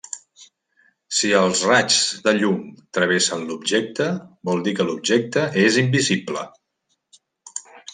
[1.17, 1.99] Si els raigs
[2.29, 2.57] de llum
[2.99, 4.11] travessen l'objecte,
[4.53, 6.49] vol dir que l'objecte és invisible.